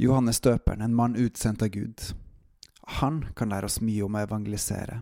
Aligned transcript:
Johannes 0.00 0.40
døperen, 0.40 0.80
en 0.80 0.94
mann 0.94 1.16
utsendt 1.16 1.62
av 1.62 1.68
Gud. 1.68 2.00
Han 2.82 3.24
kan 3.36 3.50
lære 3.50 3.66
oss 3.66 3.80
mye 3.82 4.04
om 4.06 4.14
å 4.14 4.20
evangelisere, 4.22 5.00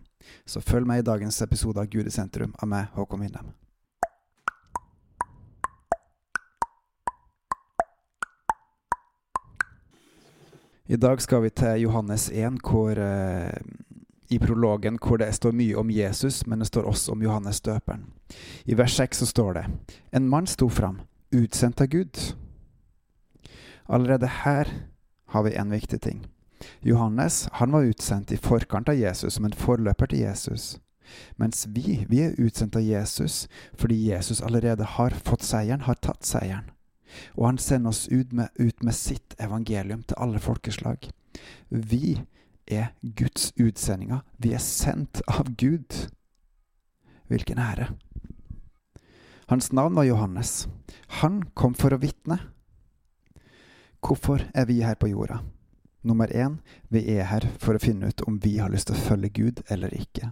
så 0.49 0.62
følg 0.65 0.88
med 0.88 1.03
i 1.03 1.04
dagens 1.04 1.43
episode 1.45 1.83
av 1.83 1.91
Gud 1.93 2.09
i 2.09 2.12
sentrum 2.15 2.54
av 2.65 2.71
meg, 2.71 2.87
Håkon 2.95 3.21
Winnem. 3.21 3.51
I 10.89 10.97
dag 10.97 11.21
skal 11.21 11.45
vi 11.45 11.53
til 11.53 11.83
Johannes 11.83 12.31
1, 12.31 12.63
hvor, 12.65 12.97
eh, 12.97 13.53
i 14.31 14.39
prologen 14.39 14.97
hvor 14.97 15.19
det 15.19 15.35
står 15.35 15.53
mye 15.53 15.77
om 15.77 15.91
Jesus, 15.91 16.47
men 16.47 16.59
det 16.59 16.71
står 16.73 16.89
også 16.89 17.13
om 17.13 17.23
Johannes 17.23 17.61
døperen. 17.61 18.07
I 18.65 18.75
vers 18.75 18.97
6 18.97 19.19
så 19.19 19.27
står 19.27 19.53
det 19.53 19.67
En 20.13 20.29
mann 20.29 20.47
sto 20.47 20.69
fram, 20.69 21.01
utsendt 21.33 21.81
av 21.81 21.87
Gud. 21.87 22.46
Allerede 23.89 24.27
her 24.45 24.71
har 25.27 25.43
vi 25.43 25.55
en 25.55 25.71
viktig 25.71 26.00
ting. 26.00 26.26
Johannes 26.81 27.49
han 27.53 27.72
var 27.72 27.86
utsendt 27.86 28.32
i 28.32 28.36
forkant 28.40 28.89
av 28.89 28.96
Jesus 28.99 29.36
som 29.36 29.45
en 29.45 29.57
forløper 29.57 30.07
til 30.11 30.25
Jesus. 30.25 30.79
Mens 31.36 31.67
vi, 31.71 32.05
vi 32.09 32.22
er 32.25 32.39
utsendt 32.42 32.77
av 32.77 32.83
Jesus 32.83 33.47
fordi 33.78 33.98
Jesus 34.09 34.42
allerede 34.42 34.84
har 34.97 35.14
fått 35.14 35.47
seieren, 35.47 35.86
har 35.86 36.00
tatt 36.03 36.27
seieren. 36.27 36.72
Og 37.39 37.47
han 37.47 37.59
sender 37.59 37.95
oss 37.95 38.09
ut 38.09 38.33
med, 38.33 38.48
ut 38.59 38.83
med 38.83 38.95
sitt 38.95 39.36
evangelium 39.39 40.03
til 40.03 40.19
alle 40.19 40.42
folkeslag. 40.42 41.06
Vi 41.70 42.19
er 42.67 42.91
Guds 43.00 43.53
utsendinger. 43.61 44.25
Vi 44.42 44.53
er 44.53 44.62
sendt 44.62 45.23
av 45.31 45.55
Gud. 45.56 46.11
Hvilken 47.31 47.59
ære. 47.62 47.92
Hans 49.47 49.70
navn 49.73 49.95
var 49.95 50.05
Johannes. 50.05 50.67
Han 51.23 51.45
kom 51.55 51.75
for 51.78 51.95
å 51.95 52.03
vitne. 52.03 52.41
Hvorfor 54.06 54.39
er 54.55 54.67
vi 54.69 54.84
her 54.87 54.95
på 54.95 55.09
jorda? 55.11 55.41
Nummer 56.06 56.31
én, 56.31 56.61
vi 56.95 57.01
er 57.17 57.25
her 57.27 57.42
for 57.59 57.75
å 57.75 57.83
finne 57.83 58.13
ut 58.13 58.23
om 58.31 58.37
vi 58.39 58.53
har 58.61 58.71
lyst 58.71 58.87
til 58.87 58.95
å 58.95 59.03
følge 59.03 59.33
Gud 59.35 59.63
eller 59.67 59.91
ikke. 59.98 60.29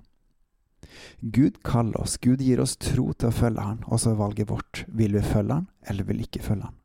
Gud 1.18 1.58
kaller 1.66 2.04
oss, 2.04 2.14
Gud 2.22 2.44
gir 2.44 2.62
oss 2.62 2.76
tro 2.78 3.08
til 3.18 3.32
å 3.32 3.34
følge 3.34 3.64
Han, 3.66 3.80
og 3.90 3.98
så 3.98 4.12
er 4.12 4.20
valget 4.20 4.52
vårt. 4.52 4.84
Vil 4.86 5.16
vi 5.18 5.24
følge 5.26 5.58
Han, 5.58 5.66
eller 5.90 6.06
vil 6.06 6.22
ikke 6.22 6.44
følge 6.44 6.68
Han? 6.68 6.78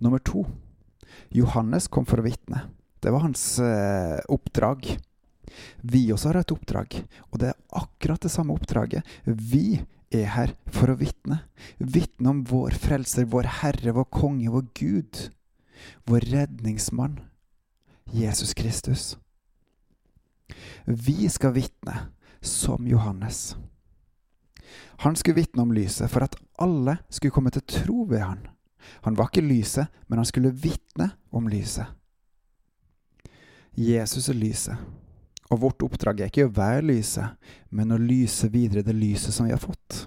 Nummer 0.00 0.24
to, 0.24 0.46
Johannes 1.36 1.90
kom 1.92 2.08
for 2.08 2.22
å 2.22 2.24
vitne. 2.24 2.64
Det 3.04 3.12
var 3.12 3.26
hans 3.26 3.44
eh, 3.60 4.16
oppdrag. 4.32 4.88
Vi 5.84 6.06
også 6.14 6.32
har 6.32 6.40
et 6.40 6.56
oppdrag, 6.56 6.96
og 7.28 7.42
det 7.42 7.52
er 7.52 7.59
akkurat 7.72 8.20
det 8.20 8.32
samme 8.32 8.54
oppdraget. 8.54 9.06
Vi 9.24 9.80
er 10.10 10.26
her 10.34 10.54
for 10.74 10.92
å 10.92 10.98
vitne. 10.98 11.42
Vitne 11.78 12.32
om 12.34 12.44
vår 12.48 12.76
frelser, 12.82 13.28
vår 13.30 13.48
Herre, 13.60 13.94
vår 13.96 14.08
konge, 14.10 14.50
vår 14.50 14.66
Gud. 14.74 15.30
Vår 16.04 16.20
redningsmann, 16.20 17.20
Jesus 18.12 18.54
Kristus. 18.54 19.16
Vi 20.84 21.28
skal 21.28 21.54
vitne 21.56 21.96
som 22.40 22.86
Johannes. 22.88 23.56
Han 25.00 25.16
skulle 25.16 25.40
vitne 25.40 25.62
om 25.62 25.72
lyset 25.72 26.10
for 26.10 26.24
at 26.24 26.36
alle 26.60 26.98
skulle 27.08 27.32
komme 27.32 27.52
til 27.54 27.64
tro 27.64 28.04
ved 28.10 28.20
han. 28.20 28.42
Han 29.04 29.16
var 29.16 29.30
ikke 29.30 29.46
lyset, 29.46 29.88
men 30.06 30.18
han 30.18 30.28
skulle 30.28 30.52
vitne 30.52 31.10
om 31.30 31.48
lyset. 31.48 31.86
Jesus 33.76 34.28
er 34.28 34.36
lyset, 34.36 34.76
og 35.50 35.60
vårt 35.64 35.82
oppdrag 35.82 36.22
er 36.22 36.30
ikke 36.30 36.46
å 36.46 36.54
være 36.54 36.86
lyset, 36.92 37.36
men 37.74 37.92
å 37.92 37.98
lyse 37.98 38.48
videre 38.52 38.84
det 38.86 38.94
lyset 38.94 39.34
som 39.34 39.48
vi 39.48 39.54
har 39.54 39.62
fått. 39.62 40.06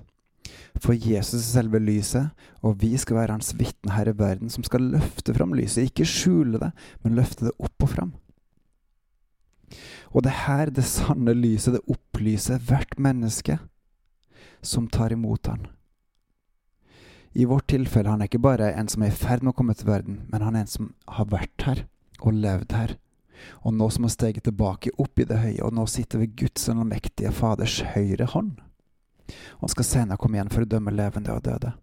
For 0.81 0.95
Jesus 0.95 1.41
er 1.41 1.61
selve 1.61 1.81
lyset, 1.83 2.31
og 2.63 2.79
vi 2.81 2.95
skal 2.97 3.19
være 3.19 3.35
hans 3.35 3.53
vitne 3.59 3.93
her 3.93 4.09
i 4.09 4.15
verden, 4.17 4.49
som 4.49 4.65
skal 4.65 4.87
løfte 4.95 5.35
fram 5.35 5.53
lyset. 5.55 5.91
Ikke 5.91 6.07
skjule 6.07 6.61
det, 6.61 6.71
men 7.03 7.19
løfte 7.19 7.49
det 7.49 7.53
opp 7.59 7.85
og 7.85 7.91
fram. 7.91 8.15
Og 10.13 10.25
det 10.25 10.33
her 10.45 10.71
det 10.73 10.85
sanne 10.87 11.35
lyset, 11.37 11.75
det 11.77 11.85
opplyser 11.91 12.61
hvert 12.63 12.97
menneske 13.01 13.59
som 14.63 14.87
tar 14.87 15.13
imot 15.13 15.49
han. 15.51 15.67
I 17.33 17.47
vårt 17.49 17.67
tilfelle 17.73 18.11
han 18.13 18.21
er 18.21 18.29
ikke 18.29 18.43
bare 18.43 18.73
en 18.77 18.89
som 18.89 19.03
er 19.03 19.09
i 19.09 19.17
ferd 19.17 19.41
med 19.41 19.55
å 19.55 19.57
komme 19.57 19.73
til 19.77 19.89
verden, 19.89 20.21
men 20.29 20.45
han 20.45 20.55
er 20.55 20.65
en 20.65 20.73
som 20.73 20.91
har 21.09 21.31
vært 21.31 21.65
her 21.65 21.85
og 22.21 22.37
levd 22.37 22.75
her, 22.77 22.93
og 23.63 23.73
nå 23.77 23.89
som 23.93 24.07
har 24.07 24.13
steget 24.13 24.45
tilbake 24.47 24.93
opp 24.97 25.19
i 25.19 25.27
det 25.29 25.39
høye, 25.41 25.63
og 25.63 25.73
nå 25.75 25.87
sitter 25.89 26.23
ved 26.23 26.35
Guds 26.39 26.69
allmektige 26.69 27.31
Faders 27.31 27.81
høyre 27.95 28.27
hånd. 28.33 28.57
Og 29.61 29.71
skal 29.71 29.87
senere 29.87 30.19
komme 30.19 30.39
igjen 30.39 30.51
for 30.53 30.65
å 30.65 30.69
dømme 30.69 30.93
levende 30.93 31.35
og 31.35 31.45
døde. 31.47 31.73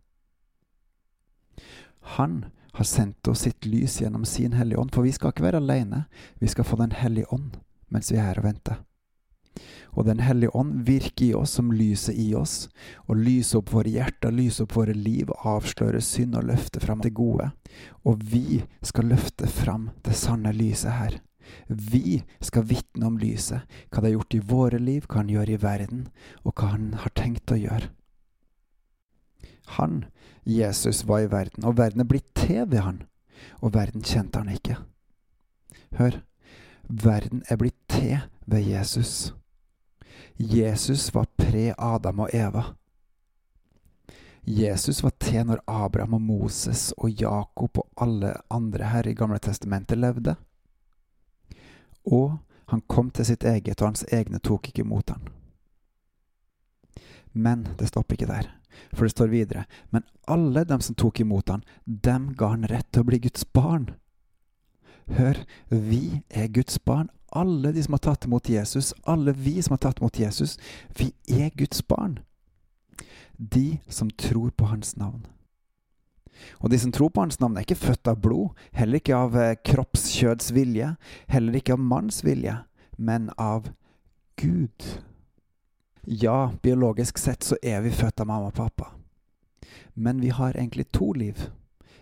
Han 2.16 2.44
har 2.72 2.84
sendt 2.84 3.28
oss 3.28 3.46
sitt 3.46 3.66
lys 3.66 4.00
gjennom 4.00 4.24
sin 4.24 4.52
Hellige 4.52 4.78
Ånd, 4.80 4.94
for 4.94 5.04
vi 5.04 5.12
skal 5.12 5.32
ikke 5.32 5.48
være 5.48 5.60
alene, 5.60 6.04
vi 6.38 6.48
skal 6.48 6.64
få 6.64 6.78
Den 6.80 6.94
hellige 6.96 7.28
ånd 7.34 7.58
mens 7.90 8.12
vi 8.12 8.20
er 8.20 8.28
her 8.28 8.38
og 8.38 8.46
venter. 8.46 8.76
Og 9.98 10.04
Den 10.06 10.20
hellige 10.22 10.54
ånd 10.56 10.84
virker 10.86 11.24
i 11.26 11.34
oss 11.34 11.56
som 11.58 11.72
lyset 11.74 12.14
i 12.14 12.28
oss, 12.38 12.68
og 13.10 13.18
lyser 13.18 13.58
opp 13.58 13.72
våre 13.74 13.90
hjerter, 13.90 14.30
lyser 14.30 14.68
opp 14.68 14.76
våre 14.78 14.94
liv, 14.94 15.32
avslører 15.42 16.00
synd 16.00 16.38
og 16.38 16.46
løfter 16.52 16.84
fram 16.84 17.02
det 17.02 17.10
gode. 17.18 17.50
Og 18.06 18.22
vi 18.22 18.62
skal 18.86 19.10
løfte 19.10 19.50
fram 19.50 19.90
det 20.06 20.14
sanne 20.14 20.54
lyset 20.54 20.94
her. 20.94 21.18
Vi 21.66 22.22
skal 22.40 22.66
vitne 22.70 23.06
om 23.06 23.18
lyset, 23.18 23.66
hva 23.90 24.02
det 24.02 24.10
har 24.10 24.18
gjort 24.18 24.36
i 24.36 24.42
våre 24.52 24.78
liv, 24.78 25.06
hva 25.08 25.22
han 25.22 25.32
gjør 25.32 25.54
i 25.54 25.60
verden, 25.62 26.06
og 26.44 26.54
hva 26.54 26.72
han 26.74 26.92
har 27.02 27.14
tenkt 27.18 27.52
å 27.52 27.58
gjøre. 27.58 27.90
Han, 29.78 30.04
Jesus, 30.44 31.04
var 31.06 31.24
i 31.24 31.30
verden, 31.30 31.64
og 31.64 31.78
verden 31.78 32.02
er 32.02 32.10
blitt 32.10 32.30
til 32.34 32.64
ved 32.70 32.82
han, 32.82 33.04
og 33.60 33.74
verden 33.74 34.02
kjente 34.02 34.42
han 34.42 34.50
ikke. 34.50 34.80
Hør, 35.98 36.20
verden 36.88 37.44
er 37.48 37.60
blitt 37.60 37.78
til 37.90 38.18
ved 38.50 38.66
Jesus. 38.66 39.32
Jesus 40.40 41.10
var 41.14 41.28
pre-Adam 41.38 42.26
og 42.26 42.34
Eva. 42.34 42.64
Jesus 44.46 45.02
var 45.04 45.12
til 45.20 45.44
når 45.46 45.60
Abraham 45.68 46.16
og 46.16 46.22
Moses 46.22 46.90
og 46.96 47.12
Jakob 47.12 47.78
og 47.78 47.88
alle 48.00 48.32
andre 48.50 48.88
her 48.90 49.06
i 49.06 49.14
Gamle 49.14 49.38
testamentet 49.38 50.00
levde. 50.00 50.34
Og 52.06 52.38
han 52.70 52.82
kom 52.86 53.10
til 53.10 53.26
sitt 53.26 53.44
eget, 53.44 53.80
og 53.80 53.90
hans 53.90 54.04
egne 54.12 54.38
tok 54.38 54.68
ikke 54.70 54.84
imot 54.84 55.10
han. 55.10 55.28
Men 57.32 57.66
det 57.78 57.90
stopper 57.90 58.14
ikke 58.14 58.30
der, 58.30 58.50
for 58.92 59.06
det 59.06 59.14
står 59.14 59.32
videre. 59.32 59.64
Men 59.90 60.06
alle 60.28 60.64
dem 60.64 60.80
som 60.80 60.94
tok 60.94 61.20
imot 61.20 61.50
han, 61.50 61.64
dem 61.84 62.32
ga 62.38 62.52
han 62.54 62.68
rett 62.70 62.86
til 62.92 63.04
å 63.04 63.10
bli 63.10 63.20
Guds 63.26 63.44
barn. 63.44 63.90
Hør, 65.10 65.42
vi 65.68 66.22
er 66.30 66.50
Guds 66.54 66.78
barn. 66.78 67.10
Alle 67.32 67.72
de 67.74 67.82
som 67.82 67.94
har 67.94 68.02
tatt 68.06 68.26
imot 68.26 68.50
Jesus, 68.50 68.92
alle 69.06 69.34
vi 69.34 69.58
som 69.62 69.74
har 69.74 69.82
tatt 69.82 69.98
imot 70.02 70.18
Jesus, 70.18 70.56
vi 70.98 71.10
er 71.26 71.50
Guds 71.58 71.82
barn. 71.82 72.18
De 73.38 73.80
som 73.88 74.10
tror 74.10 74.50
på 74.50 74.70
hans 74.70 74.96
navn. 74.96 75.26
Og 76.60 76.70
de 76.70 76.78
som 76.78 76.92
tror 76.92 77.08
på 77.08 77.24
hans 77.24 77.40
navn, 77.40 77.56
er 77.56 77.66
ikke 77.66 77.78
født 77.80 78.08
av 78.10 78.20
blod, 78.22 78.56
heller 78.72 79.00
ikke 79.00 79.16
av 79.16 79.36
kroppskjødsvilje, 79.36 79.62
kroppskjøds 79.70 80.54
vilje, 80.54 80.88
heller 81.28 81.60
ikke 81.60 81.76
av 81.76 81.84
manns 81.92 82.24
vilje, 82.24 82.56
men 82.98 83.30
av 83.38 83.70
Gud. 84.40 84.88
Ja, 86.04 86.52
biologisk 86.62 87.18
sett 87.18 87.44
så 87.44 87.56
er 87.62 87.80
vi 87.84 87.92
født 87.92 88.20
av 88.20 88.26
mamma 88.26 88.48
og 88.48 88.56
pappa. 88.56 88.92
Men 89.94 90.20
vi 90.20 90.30
har 90.32 90.56
egentlig 90.56 90.88
to 90.92 91.12
liv. 91.12 91.50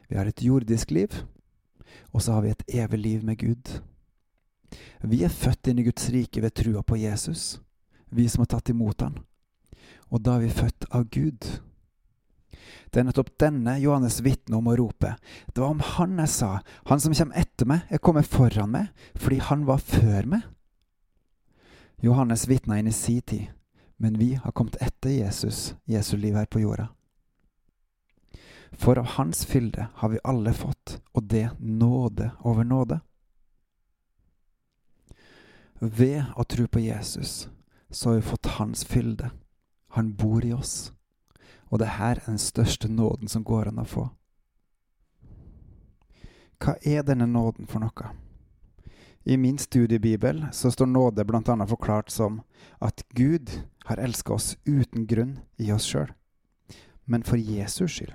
Vi 0.09 0.17
har 0.17 0.27
et 0.27 0.43
jordisk 0.43 0.91
liv, 0.91 1.13
og 2.13 2.23
så 2.23 2.33
har 2.33 2.43
vi 2.43 2.51
et 2.51 2.65
evig 2.69 2.99
liv 2.99 3.25
med 3.25 3.39
Gud. 3.39 3.81
Vi 5.03 5.23
er 5.25 5.33
født 5.33 5.69
inn 5.69 5.79
i 5.79 5.85
Guds 5.87 6.09
rike 6.15 6.43
ved 6.43 6.55
trua 6.55 6.83
på 6.83 6.97
Jesus, 6.97 7.61
vi 8.11 8.29
som 8.29 8.45
har 8.45 8.53
tatt 8.55 8.71
imot 8.71 9.03
han. 9.05 9.19
Og 10.09 10.23
da 10.25 10.37
er 10.37 10.47
vi 10.47 10.55
født 10.63 10.89
av 10.91 11.09
Gud. 11.13 11.45
Det 12.89 13.01
er 13.01 13.09
nettopp 13.09 13.35
denne 13.41 13.77
Johannes 13.83 14.21
vitner 14.25 14.59
om 14.59 14.71
å 14.71 14.77
rope. 14.79 15.15
Det 15.53 15.61
var 15.61 15.75
om 15.75 15.83
han 15.97 16.19
jeg 16.23 16.33
sa, 16.33 16.51
han 16.89 17.03
som 17.03 17.15
kommer 17.15 17.41
etter 17.41 17.69
meg, 17.69 17.85
er 17.91 18.03
kommet 18.03 18.29
foran 18.29 18.73
meg, 18.73 18.93
fordi 19.17 19.41
han 19.49 19.67
var 19.69 19.83
før 19.85 20.31
meg. 20.37 20.47
Johannes 22.01 22.47
vitna 22.49 22.79
inn 22.79 22.89
i 22.89 22.95
si 22.95 23.19
tid, 23.21 23.49
men 23.99 24.19
vi 24.19 24.35
har 24.39 24.55
kommet 24.55 24.79
etter 24.81 25.11
Jesus, 25.11 25.75
Jesu 25.85 26.17
liv 26.17 26.39
her 26.39 26.47
på 26.47 26.63
jorda. 26.63 26.89
For 28.79 28.99
av 29.01 29.17
hans 29.17 29.45
fylde 29.49 29.89
har 29.95 30.13
vi 30.13 30.23
alle 30.25 30.53
fått, 30.55 31.01
og 31.13 31.25
det 31.25 31.49
nåde 31.59 32.31
over 32.47 32.65
nåde. 32.65 33.01
Ved 35.81 36.25
å 36.37 36.45
tro 36.45 36.67
på 36.67 36.83
Jesus 36.83 37.49
så 37.91 38.11
har 38.11 38.17
vi 38.17 38.23
fått 38.23 38.47
hans 38.59 38.85
fylde. 38.85 39.31
Han 39.97 40.13
bor 40.15 40.45
i 40.45 40.53
oss. 40.53 40.93
Og 41.69 41.79
det 41.79 41.97
her 41.99 42.17
er 42.17 42.27
den 42.27 42.39
største 42.39 42.89
nåden 42.89 43.29
som 43.29 43.45
går 43.45 43.69
an 43.69 43.83
å 43.83 43.87
få. 43.89 44.09
Hva 46.59 46.75
er 46.83 47.05
denne 47.07 47.29
nåden 47.31 47.69
for 47.71 47.85
noe? 47.85 48.15
I 49.29 49.37
min 49.37 49.59
studiebibel 49.59 50.47
så 50.53 50.71
står 50.71 50.87
nåde 50.87 51.25
bl.a. 51.25 51.67
forklart 51.67 52.11
som 52.11 52.41
at 52.81 53.05
Gud 53.09 53.51
har 53.85 53.97
elska 53.97 54.33
oss 54.33 54.57
uten 54.65 55.07
grunn 55.07 55.39
i 55.57 55.73
oss 55.73 55.85
sjøl, 55.85 56.09
men 57.05 57.23
for 57.23 57.37
Jesus 57.37 57.93
skyld. 57.93 58.15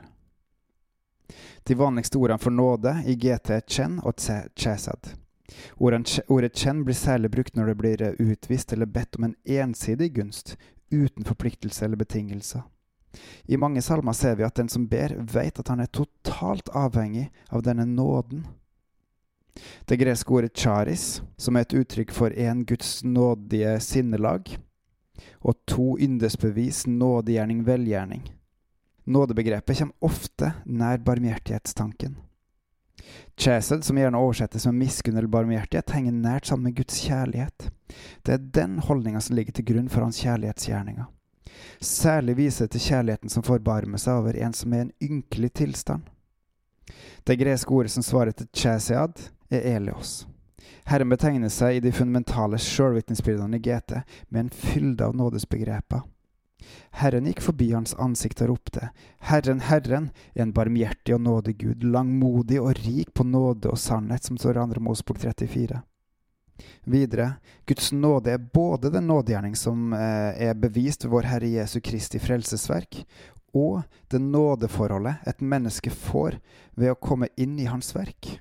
De 1.63 1.75
vanligste 1.77 2.17
ordene 2.17 2.41
for 2.41 2.51
nåde 2.51 2.95
i 3.05 3.15
GT 3.15 3.53
er 3.55 3.61
chen 3.67 3.99
og 4.03 4.17
chesed. 4.19 5.13
Ordet 5.77 6.57
chen 6.57 6.83
blir 6.83 6.97
særlig 6.97 7.31
brukt 7.31 7.55
når 7.55 7.71
det 7.71 7.75
blir 7.75 8.03
utvist 8.19 8.73
eller 8.73 8.89
bedt 8.89 9.15
om 9.15 9.29
en 9.29 9.35
ensidig 9.45 10.13
gunst, 10.15 10.57
uten 10.91 11.25
forpliktelse 11.25 11.85
eller 11.85 11.97
betingelser. 11.97 12.65
I 13.45 13.57
mange 13.57 13.81
salmer 13.81 14.15
ser 14.17 14.35
vi 14.35 14.45
at 14.47 14.55
den 14.57 14.69
som 14.69 14.87
ber, 14.89 15.15
vet 15.19 15.59
at 15.59 15.69
han 15.69 15.83
er 15.83 15.91
totalt 15.91 16.69
avhengig 16.73 17.29
av 17.49 17.63
denne 17.65 17.85
nåden. 17.85 18.45
Det 19.85 19.99
greske 20.01 20.33
ordet 20.33 20.57
charis, 20.57 21.21
som 21.37 21.55
er 21.55 21.67
et 21.67 21.75
uttrykk 21.77 22.11
for 22.11 22.33
én 22.33 22.63
Guds 22.65 23.03
nådige 23.03 23.75
sinnelag, 23.85 24.55
og 25.45 25.59
to 25.69 25.93
yndesbevis 26.01 26.87
nådegjerning 26.87 27.61
velgjerning. 27.67 28.23
Nådebegrepet 29.05 29.77
kommer 29.77 30.09
ofte 30.09 30.53
nær 30.65 30.97
barmhjertighetstanken. 31.03 32.15
Chesed, 33.37 33.83
som 33.83 33.97
gjerne 33.97 34.17
oversettes 34.17 34.65
med 34.69 34.79
miskunn 34.79 35.17
eller 35.17 35.31
barmhjertighet, 35.31 35.91
henger 35.91 36.15
nært 36.15 36.47
sammen 36.47 36.69
med 36.69 36.77
Guds 36.77 37.01
kjærlighet. 37.03 37.67
Det 38.23 38.35
er 38.35 38.45
den 38.55 38.77
holdninga 38.79 39.21
som 39.21 39.35
ligger 39.35 39.57
til 39.57 39.67
grunn 39.67 39.89
for 39.91 40.05
hans 40.05 40.21
kjærlighetsgjerninger. 40.23 41.09
Særlig 41.79 42.37
viser 42.37 42.67
til 42.67 42.81
kjærligheten 42.81 43.29
som 43.29 43.45
forbarmer 43.45 44.01
seg 44.01 44.21
over 44.21 44.37
en 44.39 44.53
som 44.53 44.73
er 44.73 44.83
i 44.83 44.87
en 44.87 44.93
ynkelig 45.01 45.53
tilstand. 45.53 46.09
Det 47.23 47.39
greske 47.39 47.71
ordet 47.71 47.91
som 47.91 48.03
svarer 48.03 48.31
til 48.31 48.49
chasiad, 48.53 49.29
er 49.53 49.75
elios. 49.75 50.23
Herren 50.85 51.11
betegner 51.11 51.51
seg 51.53 51.77
i 51.77 51.83
de 51.83 51.91
fundamentale 51.95 52.57
sjølvitnesbyrdene 52.59 53.59
i 53.59 53.63
GT 53.63 54.01
med 54.29 54.39
en 54.41 54.49
fylde 54.49 55.05
av 55.05 55.15
nådesbegreper. 55.15 56.03
Herren 56.99 57.27
gikk 57.27 57.41
forbi 57.43 57.69
hans 57.73 57.95
ansikt 57.99 58.41
og 58.43 58.53
ropte, 58.53 58.89
Herren, 59.29 59.63
Herren, 59.67 60.11
er 60.35 60.45
en 60.45 60.53
barmhjertig 60.55 61.15
og 61.15 61.23
nådig 61.25 61.57
Gud, 61.59 61.83
langmodig 61.83 62.61
og 62.61 62.77
rik 62.83 63.13
på 63.13 63.25
nåde 63.27 63.71
og 63.71 63.79
sannhet, 63.79 64.23
som 64.23 64.39
står 64.39 64.59
i 64.59 64.67
2. 64.75 64.83
Mosbok 64.83 65.19
34. 65.19 65.81
Videre, 66.83 67.37
Guds 67.65 67.91
nåde 67.95 68.33
er 68.35 68.47
både 68.53 68.91
den 68.93 69.07
nådegjerning 69.07 69.55
som 69.57 69.93
eh, 69.95 70.49
er 70.49 70.57
bevist 70.59 71.05
ved 71.05 71.13
vår 71.15 71.29
Herre 71.31 71.51
Jesu 71.55 71.79
Kristi 71.83 72.21
frelsesverk, 72.21 73.03
og 73.53 73.83
det 74.09 74.21
nådeforholdet 74.21 75.27
et 75.29 75.41
menneske 75.41 75.93
får 75.93 76.39
ved 76.75 76.93
å 76.93 76.99
komme 76.99 77.29
inn 77.37 77.59
i 77.61 77.69
hans 77.69 77.93
verk. 77.95 78.37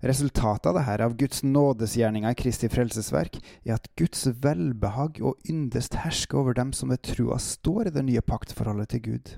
Resultatet 0.00 0.68
av 0.70 0.76
dette, 0.78 1.04
av 1.04 1.16
Guds 1.18 1.42
nådesgjerninger 1.42 2.30
i 2.30 2.38
Kristi 2.38 2.70
frelsesverk, 2.70 3.40
er 3.66 3.76
at 3.76 3.88
Guds 3.98 4.28
velbehag 4.42 5.18
og 5.20 5.50
yndest 5.50 5.98
hersker 6.04 6.38
over 6.38 6.54
dem 6.54 6.70
som 6.72 6.92
ved 6.92 7.02
trua 7.02 7.40
står 7.42 7.90
i 7.90 7.94
det 7.96 8.04
nye 8.06 8.22
paktforholdet 8.22 8.94
til 8.94 9.04
Gud. 9.08 9.32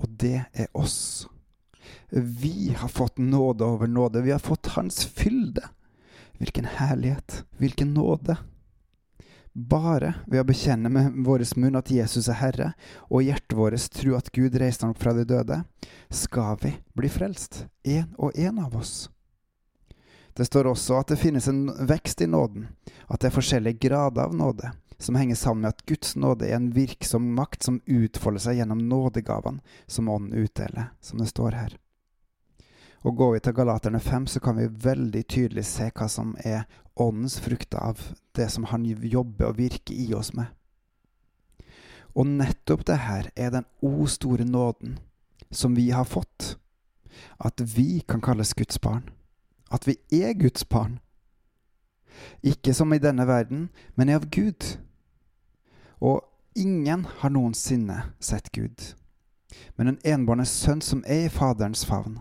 Og 0.00 0.08
det 0.22 0.46
er 0.52 0.70
oss. 0.72 1.28
Vi 2.10 2.72
har 2.72 2.88
fått 2.88 3.20
nåde 3.20 3.64
over 3.64 3.86
nåde. 3.86 4.24
Vi 4.24 4.32
har 4.32 4.40
fått 4.42 4.72
Hans 4.78 5.04
fylde. 5.04 5.68
Hvilken 6.40 6.64
herlighet, 6.64 7.44
hvilken 7.60 7.94
nåde. 7.94 8.38
Bare 9.52 10.14
ved 10.26 10.40
å 10.40 10.46
bekjenne 10.48 10.88
med 10.88 11.18
vår 11.26 11.42
munn 11.60 11.76
at 11.76 11.90
Jesus 11.92 12.30
er 12.32 12.38
Herre, 12.40 12.68
og 13.10 13.26
hjertet 13.26 13.56
vårt 13.58 13.88
tro 13.92 14.14
at 14.16 14.30
Gud 14.32 14.56
reiste 14.56 14.86
ham 14.86 14.94
opp 14.94 15.02
fra 15.02 15.12
de 15.12 15.26
døde, 15.28 15.58
skal 16.08 16.56
vi 16.62 16.72
bli 16.96 17.10
frelst, 17.12 17.66
en 17.84 18.14
og 18.16 18.38
en 18.38 18.62
av 18.62 18.76
oss. 18.78 19.10
Det 20.32 20.46
står 20.46 20.70
også 20.70 20.96
at 21.00 21.12
det 21.12 21.20
finnes 21.20 21.48
en 21.50 21.66
vekst 21.90 22.22
i 22.24 22.30
nåden, 22.30 22.70
at 23.10 23.20
det 23.20 23.28
er 23.28 23.36
forskjellige 23.36 23.82
grader 23.82 24.30
av 24.30 24.36
nåde, 24.38 24.72
som 24.96 25.18
henger 25.20 25.36
sammen 25.36 25.66
med 25.66 25.74
at 25.74 25.84
Guds 25.90 26.16
nåde 26.16 26.48
er 26.48 26.56
en 26.56 26.70
virksom 26.72 27.34
makt 27.36 27.66
som 27.68 27.82
utfolder 27.84 28.46
seg 28.46 28.62
gjennom 28.62 28.80
nådegavene 28.88 29.60
som 29.90 30.08
Ånden 30.08 30.40
utdeler, 30.40 30.92
som 31.04 31.20
det 31.20 31.28
står 31.34 31.58
her. 31.58 31.76
Og 33.00 33.16
går 33.16 33.32
vi 33.32 33.40
til 33.40 33.54
Galaterne 33.56 34.00
5, 34.00 34.26
så 34.26 34.40
kan 34.40 34.56
vi 34.56 34.68
veldig 34.84 35.22
tydelig 35.28 35.64
se 35.64 35.88
hva 35.88 36.08
som 36.08 36.34
er 36.44 36.66
åndens 37.00 37.38
frukt 37.40 37.74
av 37.74 38.00
det 38.36 38.50
som 38.52 38.66
han 38.68 38.84
jobber 38.84 39.48
og 39.48 39.56
virker 39.56 39.94
i 39.96 40.12
oss 40.14 40.34
med. 40.36 40.52
Og 42.12 42.26
nettopp 42.26 42.84
det 42.86 42.98
her 43.00 43.30
er 43.36 43.54
den 43.54 43.64
o 43.80 44.06
store 44.06 44.44
nåden 44.44 44.98
som 45.50 45.76
vi 45.76 45.90
har 45.90 46.04
fått. 46.04 46.58
At 47.40 47.60
vi 47.60 48.02
kan 48.08 48.20
kalles 48.20 48.54
Guds 48.54 48.78
barn. 48.78 49.08
At 49.70 49.86
vi 49.88 49.96
er 50.12 50.34
Guds 50.36 50.64
barn. 50.64 50.98
Ikke 52.42 52.74
som 52.74 52.92
i 52.92 53.00
denne 53.00 53.26
verden, 53.26 53.70
men 53.96 54.10
av 54.10 54.28
Gud. 54.28 54.76
Og 56.00 56.20
ingen 56.54 57.06
har 57.20 57.32
noensinne 57.32 58.02
sett 58.20 58.52
Gud. 58.52 58.94
Men 59.76 59.88
en 59.88 60.02
enbårne 60.04 60.44
sønn 60.44 60.82
som 60.84 61.04
er 61.06 61.24
i 61.24 61.32
Faderens 61.32 61.86
favn 61.86 62.20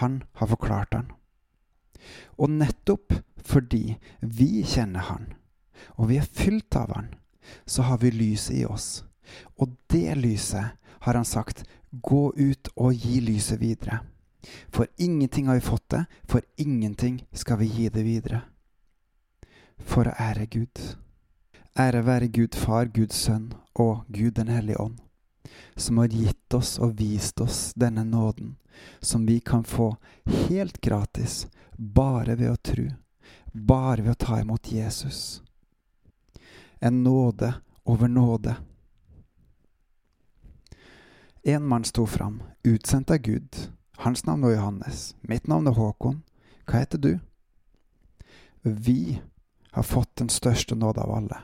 han 0.00 0.22
har 0.32 0.50
forklart 0.50 0.94
han. 0.94 1.12
Og 2.38 2.50
nettopp 2.50 3.14
fordi 3.44 3.96
vi 4.20 4.64
kjenner 4.66 5.06
han, 5.10 5.28
og 5.96 6.08
vi 6.10 6.18
er 6.18 6.26
fylt 6.28 6.76
av 6.76 6.94
han, 6.96 7.12
så 7.66 7.84
har 7.88 8.00
vi 8.02 8.10
lyset 8.14 8.56
i 8.56 8.64
oss. 8.64 9.04
Og 9.60 9.76
det 9.92 10.16
lyset 10.18 10.74
har 11.04 11.14
han 11.14 11.28
sagt, 11.28 11.64
gå 11.90 12.32
ut 12.36 12.72
og 12.74 12.96
gi 12.96 13.20
lyset 13.20 13.60
videre. 13.60 14.00
For 14.72 14.88
ingenting 14.96 15.46
har 15.48 15.60
vi 15.60 15.68
fått 15.68 15.88
det, 15.94 16.04
for 16.28 16.42
ingenting 16.56 17.22
skal 17.32 17.60
vi 17.60 17.70
gi 17.70 17.88
det 17.88 18.04
videre. 18.04 18.42
For 19.78 20.08
å 20.08 20.16
ære 20.20 20.48
Gud. 20.50 20.82
Ære 21.78 22.04
være 22.06 22.32
Gud 22.32 22.54
Far, 22.58 22.90
Guds 22.90 23.24
Sønn 23.26 23.52
og 23.74 24.04
Gud 24.08 24.36
den 24.38 24.52
hellige 24.52 24.80
ånd 24.80 25.03
som 25.76 25.98
har 25.98 26.06
gitt 26.06 26.54
oss 26.54 26.78
og 26.78 26.94
vist 27.00 27.40
oss 27.40 27.72
denne 27.74 28.04
nåden, 28.04 28.56
som 29.00 29.26
vi 29.26 29.40
kan 29.40 29.64
få 29.64 29.96
helt 30.24 30.80
gratis, 30.80 31.46
bare 31.76 32.34
ved 32.34 32.50
å 32.50 32.56
tro, 32.56 32.88
bare 33.52 34.02
ved 34.02 34.10
å 34.10 34.24
ta 34.26 34.40
imot 34.40 34.72
Jesus. 34.72 35.42
En 36.78 37.02
nåde 37.02 37.54
over 37.84 38.08
nåde. 38.08 38.56
En 41.42 41.66
mann 41.66 41.84
sto 41.84 42.06
fram, 42.06 42.42
utsendt 42.62 43.10
av 43.10 43.16
Gud. 43.16 43.56
Hans 43.96 44.24
navn 44.24 44.42
var 44.42 44.50
Johannes. 44.50 45.16
Mitt 45.20 45.46
navn 45.46 45.66
er 45.66 45.76
Håkon. 45.76 46.22
Hva 46.64 46.80
heter 46.80 46.98
du? 46.98 47.18
Vi 48.62 49.20
har 49.70 49.82
fått 49.82 50.16
den 50.16 50.28
største 50.28 50.74
nåde 50.74 51.02
av 51.04 51.12
alle, 51.12 51.38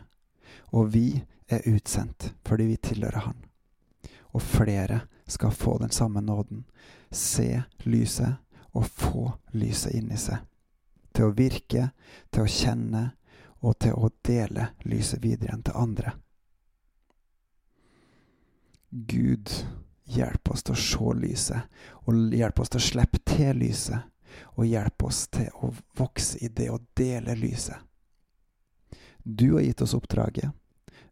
og 0.73 0.93
vi 0.95 1.21
er 1.51 1.67
utsendt 1.69 2.31
fordi 2.47 2.71
vi 2.71 2.77
tilhører 2.77 3.27
Han 3.27 3.50
og 4.32 4.43
flere 4.43 5.00
skal 5.27 5.50
få 5.50 5.79
den 5.79 5.91
samme 5.91 6.21
nåden. 6.21 6.65
Se 7.11 7.62
lyset 7.85 8.35
og 8.73 8.87
få 8.87 9.32
lyset 9.53 9.94
inni 9.94 10.19
seg. 10.19 10.38
Til 11.13 11.31
å 11.31 11.34
virke, 11.34 11.91
til 12.31 12.46
å 12.46 12.51
kjenne 12.51 13.05
og 13.60 13.79
til 13.82 13.96
å 13.99 14.10
dele 14.25 14.70
lyset 14.87 15.22
videre 15.22 15.51
igjen 15.51 15.65
til 15.67 15.81
andre. 15.81 16.13
Gud, 18.91 19.51
hjelp 20.05 20.51
oss 20.51 20.65
til 20.67 20.75
å 20.75 20.81
se 20.82 21.13
lyset, 21.20 21.82
og 22.06 22.34
hjelp 22.34 22.63
oss 22.63 22.72
til 22.72 22.81
å 22.81 22.89
slippe 22.89 23.20
til 23.27 23.60
lyset. 23.63 24.06
Og 24.55 24.67
hjelp 24.67 25.03
oss 25.03 25.25
til 25.34 25.49
å 25.58 25.72
vokse 25.99 26.39
i 26.39 26.49
det 26.55 26.69
å 26.70 26.79
dele 26.94 27.34
lyset. 27.34 27.77
Du 29.22 29.56
har 29.56 29.65
gitt 29.67 29.82
oss 29.82 29.94
oppdraget. 29.94 30.53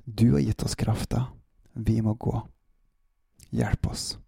Du 0.04 0.32
har 0.32 0.40
gitt 0.40 0.62
oss 0.62 0.78
krafta. 0.78 1.24
Vi 1.74 1.98
må 2.02 2.14
gå. 2.14 2.40
Hjelp 3.54 3.86
oss. 3.88 4.18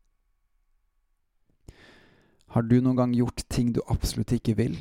Har 2.50 2.62
du 2.66 2.80
noen 2.80 2.98
gang 2.98 3.12
gjort 3.14 3.44
ting 3.48 3.70
du 3.72 3.82
absolutt 3.86 4.32
ikke 4.34 4.56
vil, 4.58 4.80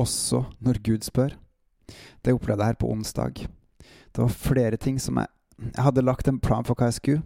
også 0.00 0.46
når 0.64 0.80
Gud 0.82 1.04
spør? 1.06 1.36
Det 2.24 2.34
opplevde 2.34 2.64
jeg 2.64 2.72
her 2.72 2.80
på 2.80 2.90
onsdag. 2.90 3.44
Det 4.12 4.24
var 4.24 4.34
flere 4.34 4.80
ting 4.80 4.98
som 5.00 5.20
jeg 5.20 5.30
Jeg 5.62 5.84
hadde 5.84 6.02
lagt 6.02 6.26
en 6.26 6.40
plan 6.42 6.64
for 6.66 6.74
hva 6.74 6.88
jeg 6.88 6.96
skulle, 6.96 7.22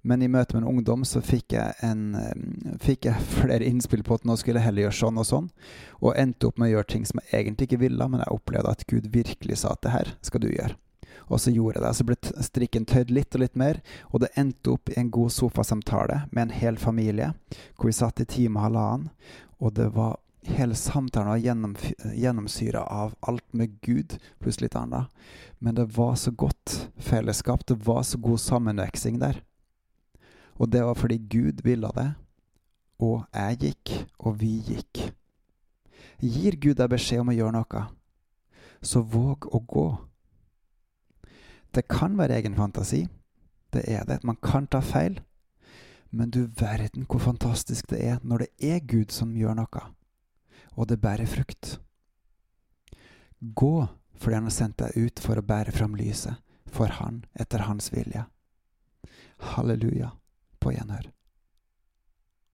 men 0.00 0.22
i 0.22 0.28
møte 0.30 0.54
med 0.54 0.62
en 0.62 0.70
ungdom 0.70 1.02
så 1.04 1.20
fikk 1.20 1.52
jeg, 1.52 1.74
en, 1.84 2.14
eh, 2.16 2.76
fikk 2.80 3.10
jeg 3.10 3.26
flere 3.42 3.66
innspill 3.66 4.00
på 4.06 4.16
at 4.16 4.24
nå 4.24 4.38
skulle 4.40 4.62
jeg 4.62 4.70
heller 4.70 4.86
gjøre 4.86 4.98
sånn 5.02 5.20
og 5.20 5.26
sånn, 5.28 5.50
og 6.00 6.16
endte 6.16 6.48
opp 6.48 6.56
med 6.56 6.70
å 6.70 6.78
gjøre 6.78 6.90
ting 6.94 7.04
som 7.04 7.20
jeg 7.20 7.42
egentlig 7.42 7.68
ikke 7.68 7.82
ville, 7.82 8.08
men 8.08 8.22
jeg 8.24 8.38
opplevde 8.38 8.72
at 8.72 8.86
Gud 8.88 9.10
virkelig 9.12 9.60
sa 9.60 9.74
at 9.74 9.82
det 9.84 9.92
her 9.92 10.14
skal 10.24 10.46
du 10.46 10.48
gjøre. 10.48 10.78
Og 11.28 11.40
så 11.40 11.52
gjorde 11.54 11.78
jeg 11.78 11.84
det. 11.86 11.94
Så 11.96 12.06
ble 12.08 12.44
strikken 12.48 12.88
tøyd 12.88 13.12
litt 13.14 13.34
og 13.36 13.44
litt 13.44 13.56
mer, 13.58 13.80
og 14.10 14.24
det 14.24 14.32
endte 14.40 14.74
opp 14.74 14.92
i 14.92 14.98
en 15.00 15.12
god 15.14 15.32
sofasamtale 15.34 16.24
med 16.30 16.46
en 16.46 16.58
hel 16.58 16.78
familie, 16.80 17.32
hvor 17.76 17.90
vi 17.90 17.96
satt 17.96 18.22
i 18.22 18.28
time 18.28 18.60
og 18.60 18.68
halvannen, 18.68 19.10
og 19.62 19.74
det 19.78 19.90
var 19.96 20.20
Hele 20.44 20.74
samtalen 20.76 21.28
var 21.28 21.36
gjennom, 21.40 21.76
gjennomsyra 22.14 22.82
av 22.82 23.14
alt 23.20 23.46
med 23.56 23.78
Gud, 23.80 24.18
pluss 24.38 24.60
litt 24.60 24.74
annet. 24.76 25.08
Men 25.58 25.78
det 25.78 25.86
var 25.96 26.18
så 26.20 26.34
godt 26.36 26.90
fellesskap, 27.00 27.64
det 27.66 27.78
var 27.86 28.02
så 28.04 28.18
god 28.20 28.40
sammenveksing 28.40 29.16
der. 29.22 29.40
Og 30.60 30.68
det 30.68 30.84
var 30.84 31.00
fordi 31.00 31.16
Gud 31.18 31.64
ville 31.64 31.88
det, 31.96 32.10
og 33.00 33.24
jeg 33.32 33.60
gikk, 33.62 33.94
og 34.18 34.36
vi 34.42 34.58
gikk. 34.68 35.00
Gir 36.20 36.56
Gud 36.60 36.76
deg 36.78 36.92
beskjed 36.92 37.24
om 37.24 37.32
å 37.32 37.38
gjøre 37.38 37.56
noe, 37.56 37.86
så 38.84 39.00
våg 39.00 39.48
å 39.48 39.62
gå. 39.64 39.86
Det 41.74 41.88
kan 41.90 42.18
være 42.18 42.38
egen 42.38 42.54
fantasi. 42.56 43.06
Det 43.72 43.82
er 43.90 44.04
det. 44.04 44.24
Man 44.24 44.36
kan 44.42 44.66
ta 44.66 44.80
feil. 44.80 45.20
Men 46.10 46.30
du 46.30 46.46
verden 46.46 47.06
hvor 47.10 47.18
fantastisk 47.18 47.90
det 47.90 48.04
er 48.06 48.18
når 48.22 48.44
det 48.44 48.48
er 48.62 48.84
Gud 48.86 49.10
som 49.10 49.34
gjør 49.34 49.56
noe, 49.58 49.80
og 50.78 50.88
det 50.88 51.00
bærer 51.02 51.26
frukt. 51.26 51.80
Gå 53.54 53.86
fordi 54.14 54.34
han 54.38 54.46
har 54.46 54.54
sendt 54.54 54.78
deg 54.78 54.94
ut 54.94 55.20
for 55.20 55.40
å 55.40 55.46
bære 55.46 55.74
fram 55.74 55.96
lyset 55.98 56.38
for 56.70 56.94
Han 57.00 57.24
etter 57.34 57.66
Hans 57.66 57.90
vilje. 57.92 58.24
Halleluja, 59.54 60.14
på 60.60 60.72
gjenhør. 60.74 61.13